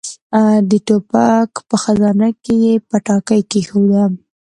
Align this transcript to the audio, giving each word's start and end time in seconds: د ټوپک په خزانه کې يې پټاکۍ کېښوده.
د 0.69 0.71
ټوپک 0.87 1.51
په 1.69 1.75
خزانه 1.83 2.29
کې 2.43 2.53
يې 2.63 2.73
پټاکۍ 2.89 3.41
کېښوده. 3.51 4.03